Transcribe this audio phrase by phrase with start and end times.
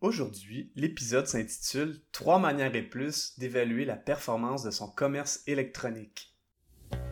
[0.00, 6.36] Aujourd'hui, l'épisode s'intitule Trois manières et plus d'évaluer la performance de son commerce électronique.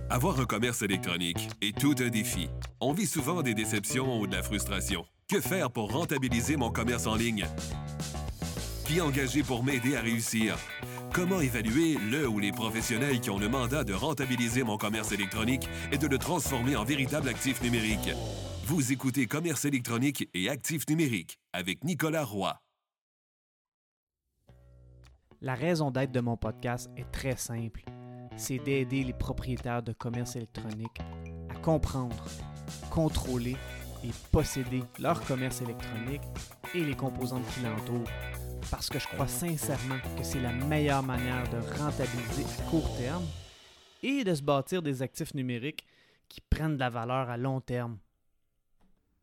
[0.09, 2.49] Avoir un commerce électronique est tout un défi.
[2.81, 5.05] On vit souvent des déceptions ou de la frustration.
[5.29, 7.47] Que faire pour rentabiliser mon commerce en ligne?
[8.85, 10.57] Qui engager pour m'aider à réussir?
[11.13, 15.69] Comment évaluer le ou les professionnels qui ont le mandat de rentabiliser mon commerce électronique
[15.91, 18.11] et de le transformer en véritable actif numérique?
[18.67, 22.57] Vous écoutez Commerce électronique et actif numérique avec Nicolas Roy.
[25.47, 27.85] La raison d'être de mon podcast est très simple.
[28.37, 30.99] C'est d'aider les propriétaires de commerce électronique
[31.49, 32.27] à comprendre,
[32.91, 33.57] contrôler
[34.03, 36.25] et posséder leur commerce électronique
[36.75, 38.11] et les composantes qui l'entourent.
[38.73, 43.25] Parce que je crois sincèrement que c'est la meilleure manière de rentabiliser à court terme
[44.03, 45.87] et de se bâtir des actifs numériques
[46.29, 47.99] qui prennent de la valeur à long terme.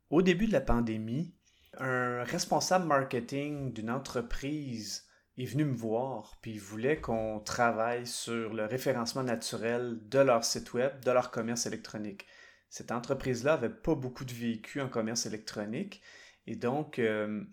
[0.09, 1.34] Au début de la pandémie,
[1.80, 5.05] un responsable marketing d'une entreprise
[5.38, 10.44] est venu me voir, puis il voulait qu'on travaille sur le référencement naturel de leur
[10.44, 12.28] site web, de leur commerce électronique.
[12.70, 16.02] Cette entreprise-là avait pas beaucoup de véhicules en commerce électronique,
[16.45, 17.44] et donc, euh,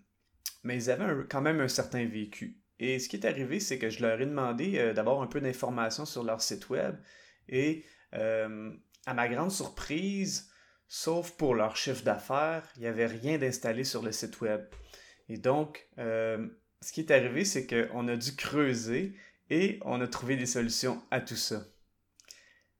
[0.63, 2.59] mais ils avaient quand même un certain vécu.
[2.79, 5.41] Et ce qui est arrivé, c'est que je leur ai demandé euh, d'avoir un peu
[5.41, 6.95] d'informations sur leur site web,
[7.49, 8.71] et euh,
[9.07, 10.51] à ma grande surprise,
[10.87, 14.67] sauf pour leur chiffre d'affaires, il n'y avait rien d'installé sur le site web.
[15.29, 15.87] Et donc,
[16.81, 19.15] ce qui est arrivé, c'est qu'on a dû creuser
[19.49, 21.65] et on a trouvé des solutions à tout ça.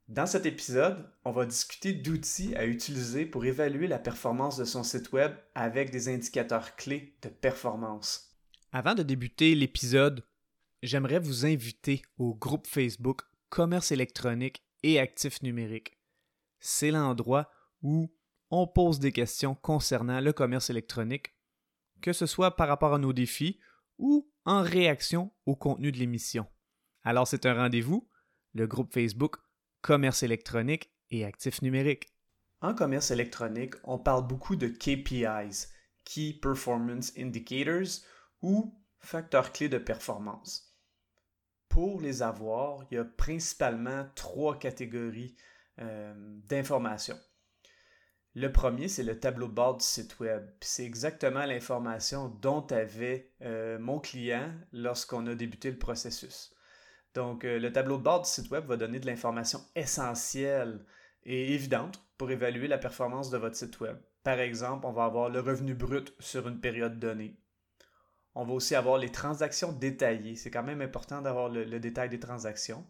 [0.07, 4.83] Dans cet épisode, on va discuter d'outils à utiliser pour évaluer la performance de son
[4.83, 8.35] site web avec des indicateurs clés de performance.
[8.73, 10.25] Avant de débuter l'épisode,
[10.81, 15.97] j'aimerais vous inviter au groupe Facebook Commerce électronique et actifs numériques.
[16.59, 17.49] C'est l'endroit
[17.81, 18.11] où
[18.49, 21.33] on pose des questions concernant le commerce électronique,
[22.01, 23.59] que ce soit par rapport à nos défis
[24.01, 26.45] ou en réaction au contenu de l'émission.
[27.03, 28.09] Alors c'est un rendez-vous,
[28.53, 29.37] le groupe Facebook
[29.81, 32.07] Commerce électronique et actifs numériques.
[32.61, 35.67] En commerce électronique, on parle beaucoup de KPIs,
[36.03, 38.01] Key Performance Indicators,
[38.41, 40.77] ou facteurs clés de performance.
[41.69, 45.35] Pour les avoir, il y a principalement trois catégories
[45.79, 46.13] euh,
[46.47, 47.17] d'informations.
[48.33, 50.49] Le premier, c'est le tableau de bord du site web.
[50.61, 56.55] C'est exactement l'information dont avait euh, mon client lorsqu'on a débuté le processus.
[57.13, 60.85] Donc, euh, le tableau de bord du site web va donner de l'information essentielle
[61.25, 63.97] et évidente pour évaluer la performance de votre site web.
[64.23, 67.35] Par exemple, on va avoir le revenu brut sur une période donnée.
[68.33, 70.37] On va aussi avoir les transactions détaillées.
[70.37, 72.87] C'est quand même important d'avoir le détail des transactions.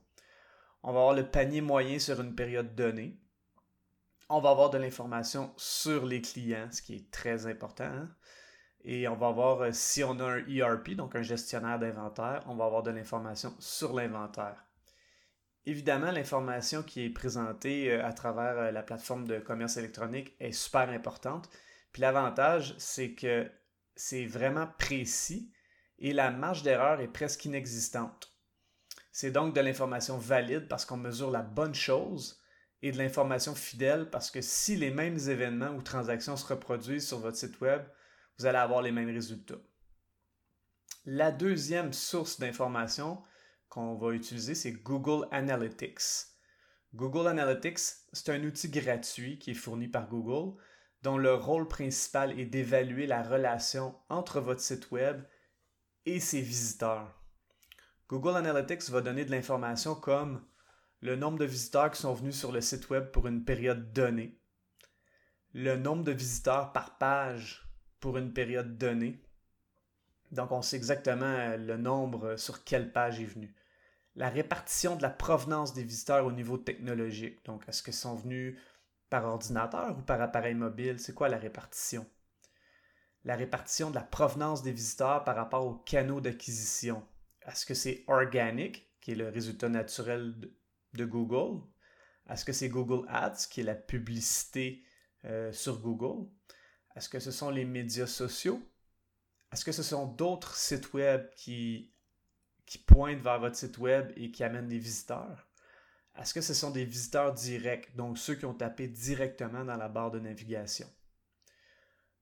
[0.84, 3.21] On va avoir le panier moyen sur une période donnée
[4.32, 7.84] on va avoir de l'information sur les clients, ce qui est très important.
[7.84, 8.10] Hein.
[8.84, 12.56] Et on va avoir, euh, si on a un ERP, donc un gestionnaire d'inventaire, on
[12.56, 14.66] va avoir de l'information sur l'inventaire.
[15.66, 20.52] Évidemment, l'information qui est présentée euh, à travers euh, la plateforme de commerce électronique est
[20.52, 21.50] super importante.
[21.92, 23.52] Puis l'avantage, c'est que
[23.96, 25.52] c'est vraiment précis
[26.00, 28.34] et la marge d'erreur est presque inexistante.
[29.12, 32.41] C'est donc de l'information valide parce qu'on mesure la bonne chose
[32.82, 37.20] et de l'information fidèle parce que si les mêmes événements ou transactions se reproduisent sur
[37.20, 37.84] votre site web,
[38.38, 39.62] vous allez avoir les mêmes résultats.
[41.06, 43.22] La deuxième source d'information
[43.70, 46.28] qu'on va utiliser, c'est Google Analytics.
[46.94, 47.80] Google Analytics,
[48.12, 50.58] c'est un outil gratuit qui est fourni par Google
[51.02, 55.24] dont le rôle principal est d'évaluer la relation entre votre site web
[56.06, 57.20] et ses visiteurs.
[58.08, 60.46] Google Analytics va donner de l'information comme
[61.02, 64.40] le nombre de visiteurs qui sont venus sur le site web pour une période donnée,
[65.54, 67.68] le nombre de visiteurs par page
[68.00, 69.20] pour une période donnée.
[70.32, 73.54] Donc on sait exactement euh, le nombre sur quelle page est venu.
[74.16, 77.44] La répartition de la provenance des visiteurs au niveau technologique.
[77.46, 78.58] Donc est-ce qu'ils sont venus
[79.10, 81.00] par ordinateur ou par appareil mobile?
[81.00, 82.06] C'est quoi la répartition?
[83.24, 87.06] La répartition de la provenance des visiteurs par rapport aux canaux d'acquisition.
[87.46, 90.34] Est-ce que c'est organique, qui est le résultat naturel
[90.94, 91.62] de Google?
[92.30, 94.84] Est-ce que c'est Google Ads, qui est la publicité
[95.26, 96.30] euh, sur Google?
[96.96, 98.62] Est-ce que ce sont les médias sociaux?
[99.52, 101.94] Est-ce que ce sont d'autres sites web qui,
[102.66, 105.48] qui pointent vers votre site web et qui amènent des visiteurs?
[106.18, 109.90] Est-ce que ce sont des visiteurs directs, donc ceux qui ont tapé directement dans la
[109.90, 110.88] barre de navigation?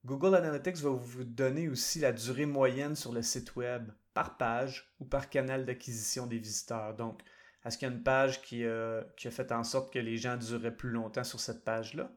[0.05, 4.93] Google Analytics va vous donner aussi la durée moyenne sur le site web par page
[4.99, 6.95] ou par canal d'acquisition des visiteurs.
[6.95, 7.21] Donc,
[7.69, 10.75] est-ce qu'il y a une page qui, a fait en sorte que les gens duraient
[10.75, 12.11] plus longtemps sur cette page-là?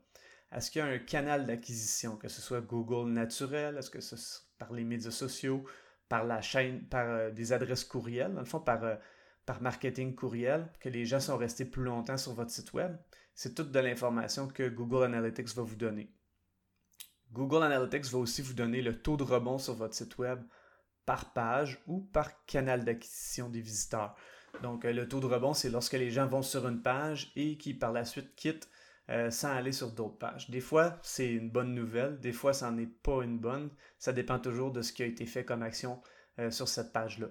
[0.51, 4.17] Est-ce qu'il y a un canal d'acquisition, que ce soit Google naturel, est-ce que ce
[4.59, 5.65] par les médias sociaux,
[6.09, 8.97] par la chaîne, par euh, des adresses courriel, dans le fond, euh,
[9.45, 12.97] par marketing courriel, que les gens sont restés plus longtemps sur votre site web?
[13.35, 16.11] C'est toute de l'information que Google Analytics va vous donner.
[17.31, 20.43] Google Analytics va aussi vous donner le taux de rebond sur votre site web
[21.05, 24.17] par page ou par canal d'acquisition des visiteurs.
[24.61, 27.75] Donc, le taux de rebond, c'est lorsque les gens vont sur une page et qui
[27.75, 28.69] par la suite quittent
[29.11, 30.51] euh, sans aller sur d'autres pages.
[30.51, 33.71] Des fois, c'est une bonne nouvelle, des fois, ça n'en est pas une bonne.
[33.99, 36.01] Ça dépend toujours de ce qui a été fait comme action
[36.39, 37.29] euh, sur cette page-là.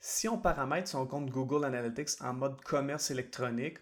[0.00, 3.78] Si on paramètre son compte Google Analytics en mode commerce électronique,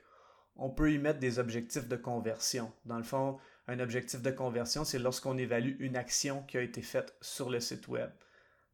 [0.56, 2.72] on peut y mettre des objectifs de conversion.
[2.84, 6.82] Dans le fond, un objectif de conversion, c'est lorsqu'on évalue une action qui a été
[6.82, 8.10] faite sur le site web.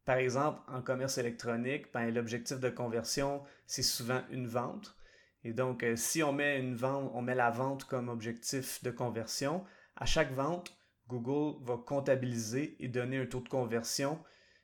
[0.05, 4.97] Par exemple, en commerce électronique, ben, l'objectif de conversion, c'est souvent une vente.
[5.45, 8.91] Et donc, euh, si on met une vente, on met la vente comme objectif de
[8.91, 9.65] conversion,
[9.97, 10.77] à chaque vente,
[11.09, 14.19] Google va comptabiliser et donner un taux de conversion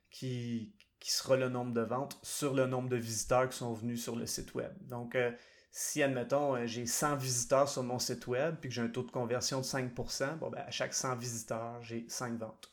[0.09, 4.15] qui, sera le nombre de ventes sur le nombre de visiteurs qui sont venus sur
[4.15, 4.71] le site web.
[4.81, 5.31] Donc, euh,
[5.71, 9.03] si, admettons, euh, j'ai 100 visiteurs sur mon site web puis que j'ai un taux
[9.03, 12.71] de conversion de 5%, bon, ben, à chaque 100 visiteurs, j'ai 5 ventes.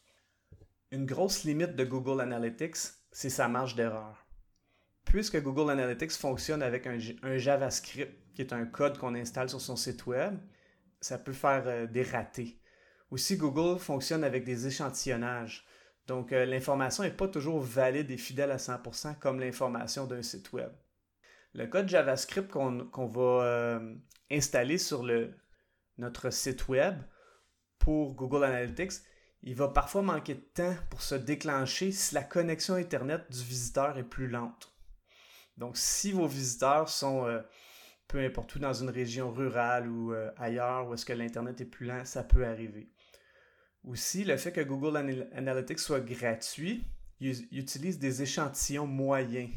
[0.94, 2.76] Une grosse limite de Google Analytics,
[3.12, 4.25] c'est sa marge d'erreur
[5.14, 6.99] puisque Google Analytics fonctionne avec un,
[7.38, 10.37] JavaScript, qui est un code qu'on installe sur son site web,
[11.00, 12.58] ça peut faire euh, des ratés.
[13.12, 15.64] Aussi, Google fonctionne avec des échantillonnages.
[16.08, 20.52] Donc, euh, l'information n'est pas toujours valide et fidèle à 100% comme l'information d'un site
[20.52, 20.73] web.
[21.52, 23.94] Le code JavaScript qu'on va euh,
[24.32, 25.06] installer sur
[25.97, 26.97] notre site web
[27.79, 28.94] pour Google Analytics,
[29.46, 33.99] il va parfois manquer de temps pour se déclencher si la connexion Internet du visiteur
[33.99, 34.75] est plus lente.
[35.58, 37.41] Donc, si vos visiteurs sont euh,
[38.08, 41.67] peu importe où dans une région rurale ou euh, ailleurs où est-ce que l'Internet est
[41.67, 42.91] plus lent, ça peut arriver.
[43.85, 44.96] Aussi, le fait que Google
[45.35, 46.87] Analytics soit gratuit,
[47.20, 49.50] il utilise des échantillons moyens.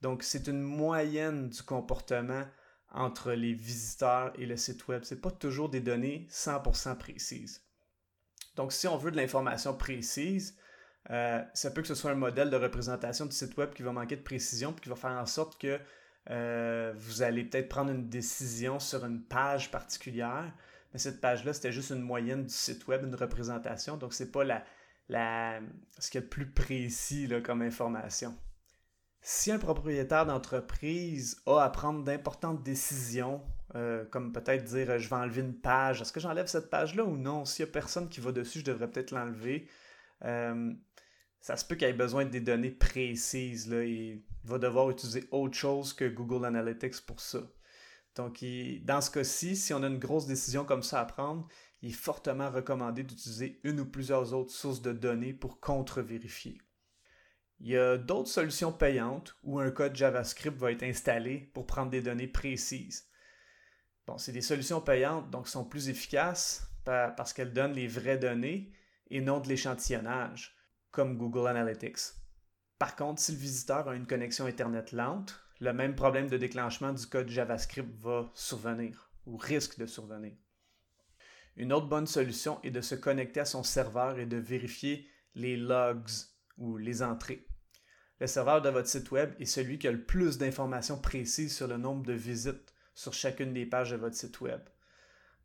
[0.00, 2.46] Donc, c'est une moyenne du comportement
[2.90, 5.04] entre les visiteurs et le site web.
[5.04, 7.62] Ce n'est pas toujours des données 100% précises.
[8.56, 10.56] Donc, si on veut de l'information précise,
[11.10, 13.92] euh, ça peut que ce soit un modèle de représentation du site web qui va
[13.92, 15.80] manquer de précision, puis qui va faire en sorte que
[16.30, 20.52] euh, vous allez peut-être prendre une décision sur une page particulière,
[20.92, 24.30] mais cette page-là, c'était juste une moyenne du site web, une représentation, donc ce n'est
[24.30, 24.64] pas la,
[25.08, 25.60] la,
[25.98, 28.36] ce qui est le plus précis comme information.
[29.20, 33.40] Si un propriétaire d'entreprise a à prendre d'importantes décisions,
[33.74, 37.16] euh, comme peut-être dire je vais enlever une page, est-ce que j'enlève cette page-là ou
[37.16, 37.44] non?
[37.44, 39.68] S'il n'y a personne qui va dessus, je devrais peut-être l'enlever
[41.42, 43.66] ça se peut qu'il ait besoin des données précises.
[43.66, 47.40] Il va devoir utiliser autre chose que Google Analytics pour ça.
[48.14, 48.44] Donc,
[48.82, 51.48] dans ce cas-ci, si on a une grosse décision comme ça à prendre,
[51.80, 56.60] il est fortement recommandé d'utiliser une ou plusieurs autres sources de données pour contre-vérifier.
[57.58, 61.90] Il y a d'autres solutions payantes où un code JavaScript va être installé pour prendre
[61.90, 63.08] des données précises.
[64.06, 68.72] Bon, c'est des solutions payantes, donc sont plus efficaces parce qu'elles donnent les vraies données
[69.10, 70.56] et non de l'échantillonnage
[70.90, 72.14] comme Google Analytics.
[72.78, 76.92] Par contre, si le visiteur a une connexion Internet lente, le même problème de déclenchement
[76.92, 80.32] du code JavaScript va survenir ou risque de survenir.
[81.56, 85.06] Une autre bonne solution est de se connecter à son serveur et de vérifier
[85.36, 86.10] les logs
[86.58, 87.46] ou les entrées.
[88.18, 91.68] Le serveur de votre site web est celui qui a le plus d'informations précises sur
[91.68, 94.60] le nombre de visites sur chacune des pages de votre site web.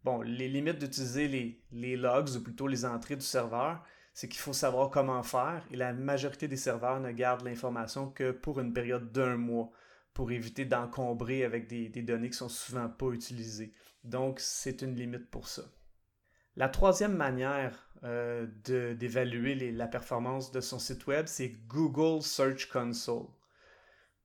[0.03, 1.27] Bon, les limites d'utiliser
[1.71, 5.75] les, logs ou plutôt les entrées du serveur, c'est qu'il faut savoir comment faire et
[5.75, 9.69] la majorité des serveurs ne gardent l'information que pour une période d'un mois
[10.13, 13.71] pour éviter d'encombrer avec des, données qui sont souvent pas utilisées.
[14.03, 15.61] Donc, c'est une limite pour ça.
[16.55, 18.47] La troisième manière euh,
[18.95, 23.27] d'évaluer la performance de son site web, c'est Google Search Console.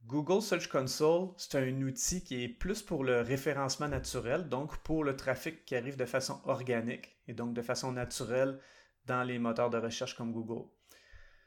[0.06, 5.04] Google Search Console, c'est un outil qui est plus pour le référencement naturel, donc pour
[5.04, 8.58] le trafic qui arrive de façon organique et donc de façon naturelle
[9.06, 10.68] dans les moteurs de recherche comme Google.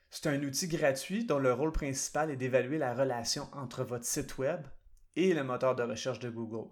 [0.09, 4.37] C'est un outil gratuit dont le rôle principal est d'évaluer la relation entre votre site
[4.37, 4.65] web
[5.17, 6.69] et le moteur de recherche de Google.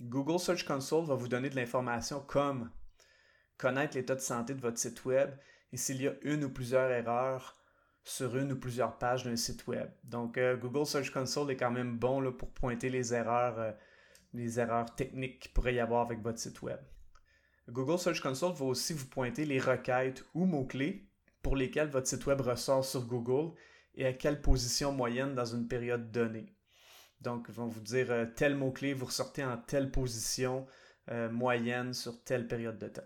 [0.00, 2.70] Google Search Console va vous donner de l'information comme
[3.58, 5.30] connaître l'état de santé de votre site web
[5.72, 7.61] et s'il y a une ou plusieurs erreurs
[8.04, 9.88] sur une ou plusieurs pages d'un site web.
[10.04, 13.72] Donc euh, Google Search Console est quand même bon pour pointer les erreurs, euh,
[14.32, 16.80] les erreurs techniques qu'il pourrait y avoir avec votre site web.
[17.68, 21.08] Google Search Console va aussi vous pointer les requêtes ou mots-clés
[21.42, 23.52] pour lesquels votre site web ressort sur Google
[23.94, 26.56] et à quelle position moyenne dans une période donnée.
[27.20, 30.66] Donc, ils vont vous dire euh, tel mot-clé, vous ressortez en telle position
[31.32, 33.02] moyenne sur telle période de temps.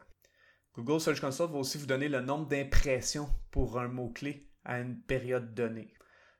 [0.74, 5.00] Google Search Console va aussi vous donner le nombre d'impressions pour un mot-clé à une
[5.00, 5.94] période donnée.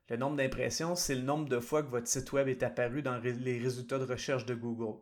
[0.08, 3.18] Le nombre d'impressions, c'est le nombre de fois que votre site web est apparu dans
[3.18, 5.00] les résultats de recherche de Google.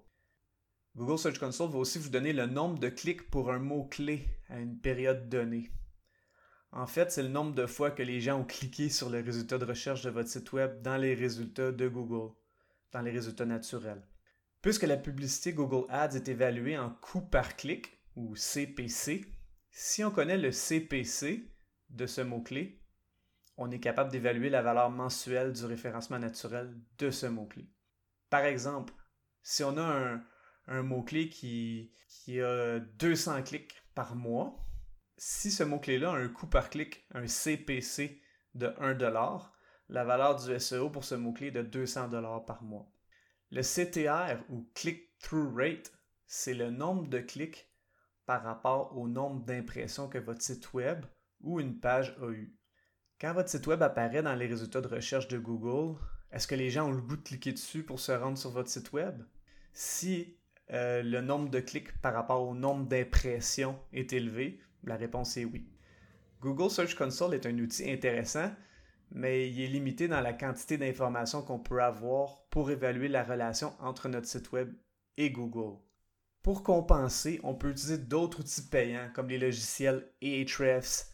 [0.94, 4.60] Google Search Console va aussi vous donner le nombre de clics pour un mot-clé à
[4.60, 5.70] une période donnée.
[6.70, 9.58] En fait, c'est le nombre de fois que les gens ont cliqué sur le résultat
[9.58, 12.32] de recherche de votre site web dans les résultats de Google,
[12.92, 14.02] dans les résultats naturels.
[14.62, 19.24] Puisque la publicité Google Ads est évaluée en coût par clic, ou CPC,
[19.70, 21.50] si on connaît le CPC
[21.90, 22.80] de ce mot-clé,
[23.56, 27.70] on est capable d'évaluer la valeur mensuelle du référencement naturel de ce mot-clé.
[28.30, 28.92] Par exemple,
[29.42, 30.20] si on a
[30.66, 34.56] un, mot-clé qui, qui a 200 clics par mois,
[35.16, 38.20] si ce mot-clé-là a un coût par clic, un CPC
[38.54, 39.50] de 1$,
[39.88, 42.90] la valeur du SEO pour ce mot-clé est de 200$ par mois.
[43.50, 45.92] Le CTR ou Click-Through Rate,
[46.26, 47.70] c'est le nombre de clics
[48.26, 51.04] par rapport au nombre d'impressions que votre site web
[51.40, 52.56] ou une page a eu.
[53.24, 55.98] Quand votre site web apparaît dans les résultats de recherche de Google,
[56.30, 58.68] est-ce que les gens ont le goût de cliquer dessus pour se rendre sur votre
[58.68, 59.22] site web?
[59.72, 60.36] Si
[60.72, 64.60] euh, le nombre de clics par rapport au nombre d'impressions est élevé?
[64.82, 65.66] La réponse est oui.
[66.42, 68.52] Google Search Console est un outil intéressant,
[69.10, 73.72] mais il est limité dans la quantité d'informations qu'on peut avoir pour évaluer la relation
[73.80, 74.70] entre notre site web
[75.16, 75.78] et Google.
[76.42, 81.06] Pour compenser, on peut utiliser d'autres outils payants comme les logiciels Ahrefs,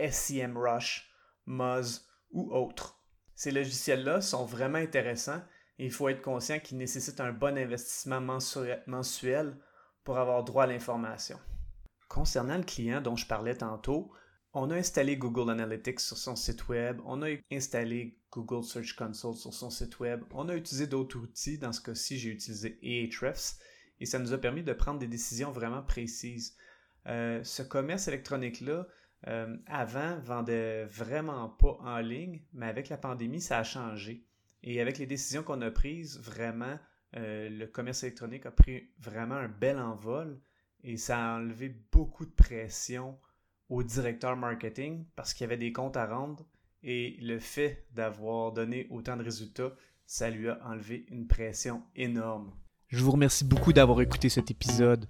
[0.00, 1.11] SEMrush,
[1.46, 2.98] Moz ou autres.
[3.34, 5.42] Ces logiciels-là sont vraiment intéressants
[5.84, 8.20] il faut être conscient qu'il nécessite un bon investissement
[8.86, 9.56] mensuel
[10.04, 11.38] pour avoir droit à l'information.
[12.08, 14.12] Concernant le client dont je parlais tantôt,
[14.52, 19.34] on a installé Google Analytics sur son site web, on a installé Google Search Console
[19.34, 23.56] sur son site web, on a utilisé d'autres outils, dans ce cas-ci j'ai utilisé Ahrefs,
[23.98, 26.54] et ça nous a permis de prendre des décisions vraiment précises.
[27.06, 28.86] Euh, ce commerce électronique-là,
[29.28, 34.24] euh, avant, vendait vraiment pas en ligne, mais avec la pandémie, ça a changé.
[34.62, 36.78] Et avec les décisions qu'on a prises, vraiment,
[37.16, 40.40] euh, le commerce électronique a pris vraiment un bel envol
[40.82, 43.18] et ça a enlevé beaucoup de pression
[43.68, 46.46] au directeur marketing parce qu'il y avait des comptes à rendre
[46.82, 49.72] et le fait d'avoir donné autant de résultats,
[50.06, 52.52] ça lui a enlevé une pression énorme.
[52.92, 55.06] Je vous remercie beaucoup d'avoir écouté cet épisode.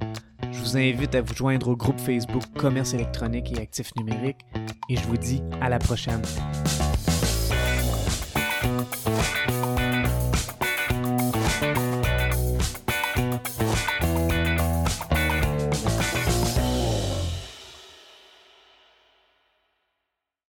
[0.52, 4.46] Je vous invite à vous joindre au groupe Facebook Commerce électronique et actifs numériques
[4.88, 6.22] et je vous dis à la prochaine.